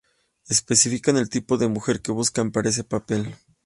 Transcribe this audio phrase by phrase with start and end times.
[0.49, 3.35] Especifican el tipo de mujer que buscan para ese papel.